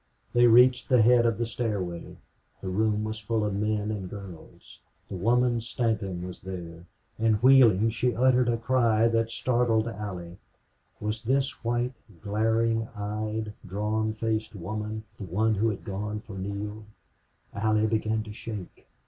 They 0.33 0.47
reached 0.47 0.89
the 0.89 1.03
head 1.03 1.27
of 1.27 1.37
the 1.37 1.45
stairway. 1.45 2.17
The 2.59 2.69
room 2.69 3.03
was 3.03 3.19
full 3.19 3.45
of 3.45 3.53
men 3.53 3.91
and 3.91 4.09
girls. 4.09 4.79
The 5.09 5.15
woman 5.15 5.61
Stanton 5.61 6.25
was 6.25 6.41
there 6.41 6.87
and, 7.19 7.35
wheeling, 7.43 7.91
she 7.91 8.15
uttered 8.15 8.49
a 8.49 8.57
cry 8.57 9.07
that 9.09 9.29
startled 9.29 9.87
Allie. 9.87 10.37
Was 10.99 11.21
this 11.21 11.63
white, 11.63 11.93
glaring 12.19 12.87
eyed, 12.95 13.53
drawn 13.63 14.13
faced 14.13 14.55
woman 14.55 15.03
the 15.19 15.25
one 15.25 15.53
who 15.53 15.69
had 15.69 15.83
gone 15.83 16.21
for 16.21 16.35
Neale? 16.39 16.83
Allie 17.53 17.85
began 17.85 18.23
to 18.23 18.33
shake. 18.33 18.87